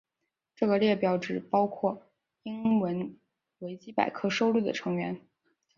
[0.55, 2.07] 这个列表只包括
[2.41, 3.15] 英文
[3.59, 5.21] 维基百科收录的成员。